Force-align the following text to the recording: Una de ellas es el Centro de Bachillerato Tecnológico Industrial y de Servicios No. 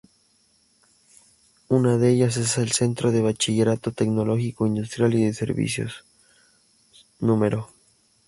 Una 1.69 1.99
de 1.99 2.09
ellas 2.09 2.35
es 2.37 2.57
el 2.57 2.71
Centro 2.71 3.11
de 3.11 3.21
Bachillerato 3.21 3.91
Tecnológico 3.91 4.65
Industrial 4.65 5.13
y 5.13 5.25
de 5.25 5.33
Servicios 5.35 6.05
No. 7.19 7.39